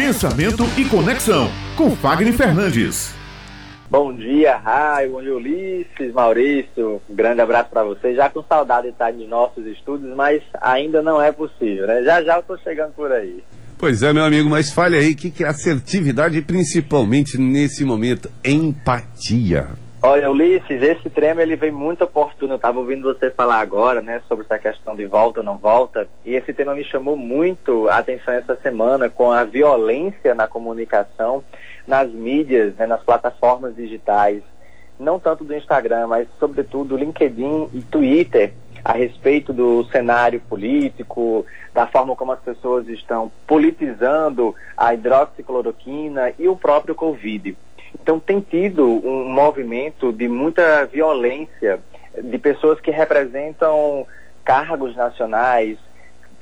[0.00, 3.14] Pensamento e Conexão, com Fagner Fernandes.
[3.90, 7.02] Bom dia, Raio, bom dia, Ulisses, Maurício.
[7.06, 8.16] Um grande abraço para vocês.
[8.16, 12.02] Já com saudade de estar nos nossos estudos, mas ainda não é possível, né?
[12.02, 13.44] Já já eu estou chegando por aí.
[13.76, 18.30] Pois é, meu amigo, mas fale aí, o que, que é assertividade principalmente nesse momento,
[18.42, 19.68] empatia?
[20.02, 22.54] Olha, Ulisses, esse tema ele vem muito oportuno.
[22.54, 26.08] Eu estava ouvindo você falar agora, né, sobre essa questão de volta ou não volta,
[26.24, 31.44] e esse tema me chamou muito a atenção essa semana com a violência na comunicação,
[31.86, 34.42] nas mídias, né, nas plataformas digitais,
[34.98, 41.44] não tanto do Instagram, mas sobretudo LinkedIn e Twitter, a respeito do cenário político,
[41.74, 47.54] da forma como as pessoas estão politizando a hidroxicloroquina e o próprio Covid.
[47.94, 51.80] Então tem tido um movimento de muita violência
[52.22, 54.06] de pessoas que representam
[54.44, 55.78] cargos nacionais,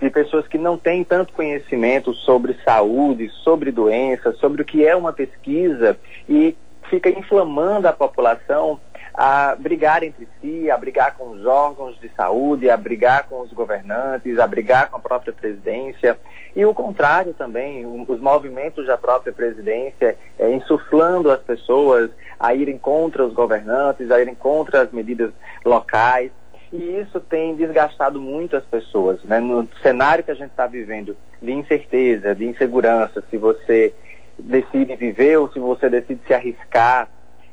[0.01, 4.95] de pessoas que não têm tanto conhecimento sobre saúde, sobre doenças, sobre o que é
[4.95, 5.98] uma pesquisa
[6.29, 6.57] e
[6.88, 8.80] fica inflamando a população
[9.21, 13.52] a brigar entre si, a brigar com os órgãos de saúde, a brigar com os
[13.52, 16.16] governantes, a brigar com a própria presidência.
[16.55, 22.79] E o contrário também, os movimentos da própria presidência é, insuflando as pessoas a irem
[22.79, 25.32] contra os governantes, a irem contra as medidas
[25.65, 26.30] locais.
[26.73, 29.21] E isso tem desgastado muito as pessoas.
[29.25, 29.41] Né?
[29.41, 33.93] No cenário que a gente está vivendo de incerteza, de insegurança, se você
[34.38, 37.09] decide viver ou se você decide se arriscar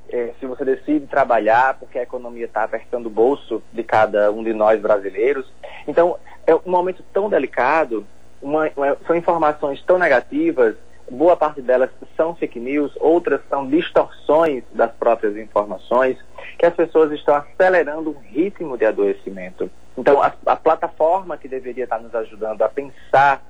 [0.10, 4.44] é, se você decide trabalhar, porque a economia está apertando o bolso de cada um
[4.44, 5.46] de nós brasileiros.
[5.88, 8.06] Então, é um momento tão delicado,
[8.42, 10.76] uma, uma, são informações tão negativas,
[11.10, 16.18] boa parte delas são fake news, outras são distorções das próprias informações,
[16.58, 19.70] que as pessoas estão acelerando o ritmo de adoecimento.
[19.98, 23.42] Então, a, a plataforma que deveria estar nos ajudando a pensar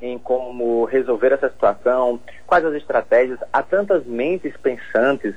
[0.00, 3.38] em como resolver essa situação, quais as estratégias.
[3.52, 5.34] Há tantas mentes pensantes,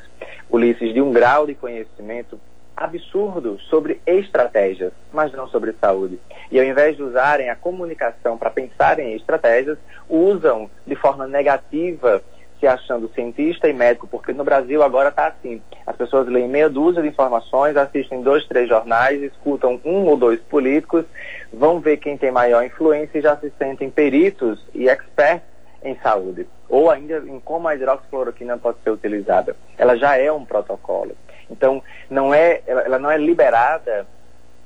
[0.50, 2.40] Ulisses, de um grau de conhecimento
[2.76, 6.20] absurdo sobre estratégias, mas não sobre saúde.
[6.52, 9.78] E ao invés de usarem a comunicação para pensarem em estratégias,
[10.08, 12.22] usam de forma negativa
[12.60, 15.62] se achando cientista e médico, porque no Brasil agora está assim.
[15.86, 20.40] As pessoas leem meia dúzia de informações, assistem dois, três jornais, escutam um ou dois
[20.42, 21.06] políticos,
[21.54, 26.48] vão ver quem tem maior influência e já se sentem peritos e experts em saúde.
[26.70, 29.56] Ou ainda em como a hidroxicloroquina pode ser utilizada.
[29.78, 31.16] Ela já é um protocolo.
[31.50, 34.06] Então, não é, ela não é liberada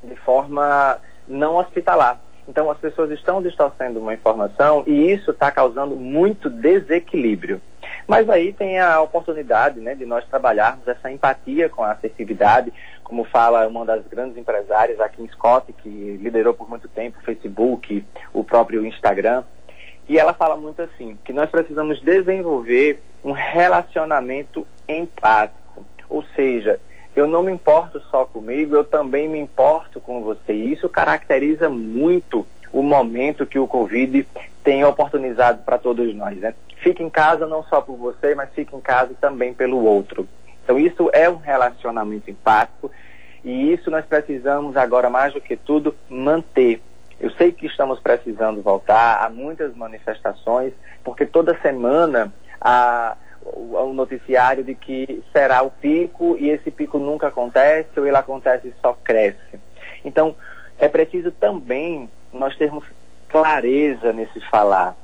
[0.03, 2.19] de forma não hospitalar.
[2.47, 7.61] Então, as pessoas estão distorcendo uma informação e isso está causando muito desequilíbrio.
[8.07, 12.73] Mas aí tem a oportunidade né, de nós trabalharmos essa empatia com a acessibilidade,
[13.03, 17.23] como fala uma das grandes empresárias, a Kim Scott, que liderou por muito tempo o
[17.23, 19.43] Facebook, o próprio Instagram.
[20.07, 25.85] E ela fala muito assim, que nós precisamos desenvolver um relacionamento empático.
[26.09, 26.79] Ou seja,
[27.15, 30.53] eu não me importo só comigo, eu também me importo com você.
[30.53, 34.27] E isso caracteriza muito o momento que o Covid
[34.63, 36.37] tem oportunizado para todos nós.
[36.37, 36.53] Né?
[36.77, 40.27] Fique em casa não só por você, mas fique em casa também pelo outro.
[40.63, 42.91] Então isso é um relacionamento empático
[43.43, 46.81] e isso nós precisamos agora mais do que tudo manter.
[47.81, 50.71] Estamos precisando voltar, há muitas manifestações,
[51.03, 52.31] porque toda semana
[52.61, 58.15] há o noticiário de que será o pico e esse pico nunca acontece ou ele
[58.15, 59.59] acontece e só cresce.
[60.05, 60.35] Então,
[60.77, 62.85] é preciso também nós termos
[63.27, 64.95] clareza nesse falar.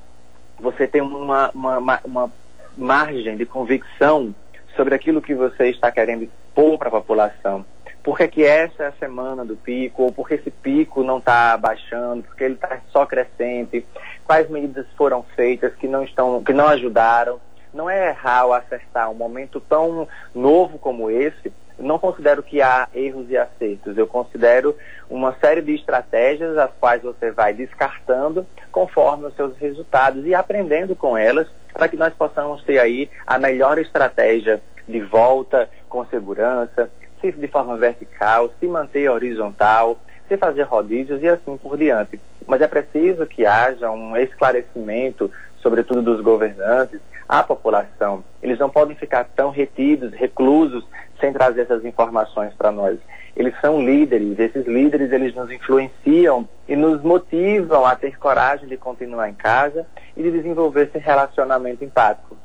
[0.60, 2.32] Você tem uma, uma, uma,
[2.78, 4.36] margem de convicção
[4.76, 7.66] sobre aquilo que você está querendo expor para a população.
[8.08, 11.18] Por que, que essa é a semana do pico, ou por que esse pico não
[11.18, 13.86] está baixando, porque ele está só crescente,
[14.24, 17.38] quais medidas foram feitas que não, estão, que não ajudaram.
[17.74, 22.88] Não é errar ou acertar um momento tão novo como esse, não considero que há
[22.96, 23.98] erros e acertos.
[23.98, 24.74] Eu considero
[25.10, 30.96] uma série de estratégias as quais você vai descartando conforme os seus resultados e aprendendo
[30.96, 36.90] com elas para que nós possamos ter aí a melhor estratégia de volta com segurança,
[37.22, 39.98] se de forma vertical, se manter horizontal,
[40.28, 42.20] se fazer rodízios e assim por diante.
[42.46, 45.32] Mas é preciso que haja um esclarecimento,
[45.62, 48.24] sobretudo dos governantes, à população.
[48.42, 50.86] Eles não podem ficar tão retidos, reclusos,
[51.20, 52.98] sem trazer essas informações para nós.
[53.36, 58.78] Eles são líderes, esses líderes eles nos influenciam e nos motivam a ter coragem de
[58.78, 59.86] continuar em casa
[60.16, 62.36] e de desenvolver esse relacionamento empático.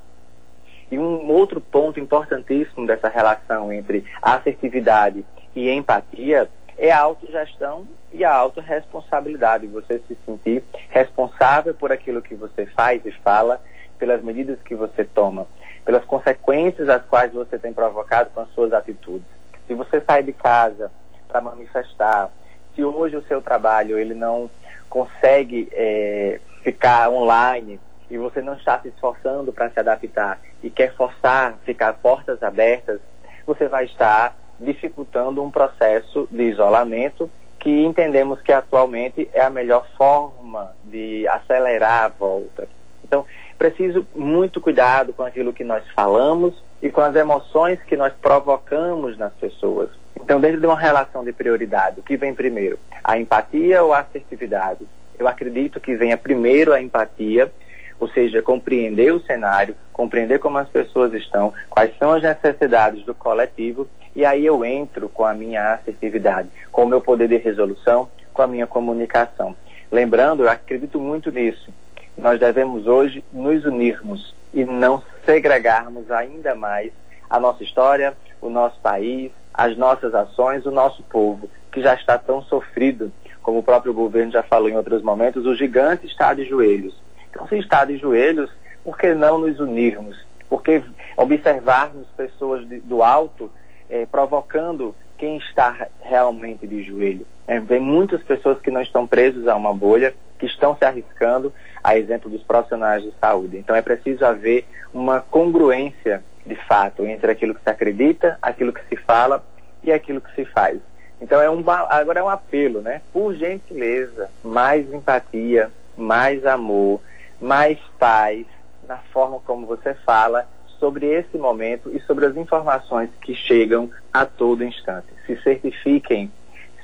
[1.22, 5.24] Um outro ponto importantíssimo dessa relação entre assertividade
[5.54, 9.68] e empatia é a autogestão e a autorresponsabilidade.
[9.68, 13.62] Você se sentir responsável por aquilo que você faz e fala
[14.00, 15.46] pelas medidas que você toma,
[15.84, 19.28] pelas consequências as quais você tem provocado com as suas atitudes.
[19.68, 20.90] Se você sai de casa
[21.28, 22.32] para manifestar,
[22.74, 24.50] se hoje o seu trabalho ele não
[24.90, 27.78] consegue é, ficar online
[28.12, 33.00] e você não está se esforçando para se adaptar e quer forçar, ficar portas abertas,
[33.46, 39.86] você vai estar dificultando um processo de isolamento que entendemos que atualmente é a melhor
[39.96, 42.68] forma de acelerar a volta.
[43.02, 43.24] Então,
[43.56, 49.16] preciso muito cuidado com aquilo que nós falamos e com as emoções que nós provocamos
[49.16, 49.88] nas pessoas.
[50.20, 52.78] Então, dentro de uma relação de prioridade, o que vem primeiro?
[53.02, 54.86] A empatia ou a assertividade?
[55.18, 57.50] Eu acredito que venha primeiro a empatia,
[57.98, 63.14] ou seja, compreender o cenário, compreender como as pessoas estão, quais são as necessidades do
[63.14, 68.08] coletivo, e aí eu entro com a minha assertividade, com o meu poder de resolução,
[68.32, 69.54] com a minha comunicação.
[69.90, 71.70] Lembrando, eu acredito muito nisso.
[72.16, 76.92] Nós devemos hoje nos unirmos e não segregarmos ainda mais
[77.28, 82.18] a nossa história, o nosso país, as nossas ações, o nosso povo, que já está
[82.18, 83.10] tão sofrido,
[83.42, 86.94] como o próprio governo já falou em outros momentos, o gigante está de joelhos.
[87.32, 88.50] Então, se está de joelhos,
[88.84, 90.22] por que não nos unirmos?
[90.48, 90.82] Por que
[91.16, 93.50] observarmos pessoas de, do alto
[93.88, 97.26] eh, provocando quem está realmente de joelho?
[97.48, 101.52] É, vem muitas pessoas que não estão presas a uma bolha, que estão se arriscando,
[101.82, 103.56] a exemplo dos profissionais de saúde.
[103.56, 108.84] Então, é preciso haver uma congruência de fato entre aquilo que se acredita, aquilo que
[108.88, 109.42] se fala
[109.82, 110.78] e aquilo que se faz.
[111.22, 113.00] Então é um agora é um apelo, né?
[113.12, 117.00] Por gentileza, mais empatia, mais amor,
[117.42, 118.46] mais paz
[118.88, 120.46] na forma como você fala
[120.78, 125.06] sobre esse momento e sobre as informações que chegam a todo instante.
[125.26, 126.30] Se certifiquem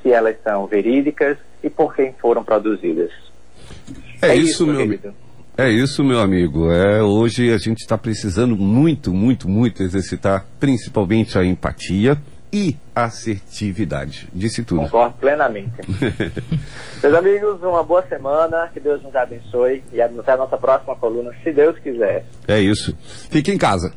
[0.02, 3.10] se elas são verídicas e por quem foram produzidas.
[4.22, 5.14] É, é isso, isso, meu amigo.
[5.56, 6.70] É isso, meu amigo.
[6.70, 12.16] É, hoje a gente está precisando muito, muito, muito exercitar principalmente a empatia
[12.52, 14.28] e assertividade.
[14.32, 14.82] Disse tudo.
[14.82, 15.72] Concordo plenamente.
[17.02, 21.32] Meus amigos, uma boa semana, que Deus nos abençoe e até a nossa próxima coluna,
[21.42, 22.24] se Deus quiser.
[22.46, 22.96] É isso.
[23.30, 23.92] Fique em casa.